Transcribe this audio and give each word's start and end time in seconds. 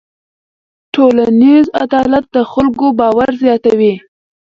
ټولنیز 0.93 1.65
عدالت 1.83 2.25
د 2.35 2.37
خلکو 2.51 2.87
باور 2.99 3.29
زیاتوي. 3.43 3.93